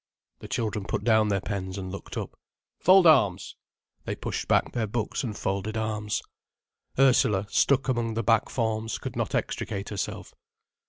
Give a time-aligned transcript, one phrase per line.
[0.39, 2.35] The children put down their pens and looked up.
[2.79, 3.55] "Fold arms."
[4.05, 6.23] They pushed back their books and folded arms.
[6.97, 10.33] Ursula, stuck among the back forms, could not extricate herself.